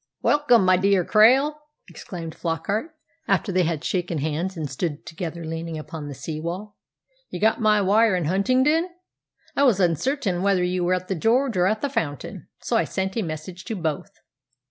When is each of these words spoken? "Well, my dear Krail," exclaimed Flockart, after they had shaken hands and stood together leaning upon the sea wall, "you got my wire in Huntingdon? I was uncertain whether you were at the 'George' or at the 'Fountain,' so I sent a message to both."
"Well, 0.23 0.43
my 0.57 0.77
dear 0.77 1.05
Krail," 1.05 1.57
exclaimed 1.87 2.33
Flockart, 2.33 2.95
after 3.27 3.51
they 3.51 3.61
had 3.61 3.83
shaken 3.83 4.17
hands 4.17 4.57
and 4.57 4.67
stood 4.67 5.05
together 5.05 5.45
leaning 5.45 5.77
upon 5.77 6.07
the 6.07 6.15
sea 6.15 6.41
wall, 6.41 6.75
"you 7.29 7.39
got 7.39 7.61
my 7.61 7.81
wire 7.81 8.15
in 8.15 8.25
Huntingdon? 8.25 8.89
I 9.55 9.61
was 9.61 9.79
uncertain 9.79 10.41
whether 10.41 10.63
you 10.63 10.83
were 10.83 10.95
at 10.95 11.07
the 11.07 11.13
'George' 11.13 11.55
or 11.55 11.67
at 11.67 11.81
the 11.81 11.87
'Fountain,' 11.89 12.47
so 12.61 12.77
I 12.77 12.83
sent 12.83 13.15
a 13.15 13.21
message 13.21 13.63
to 13.65 13.75
both." 13.75 14.09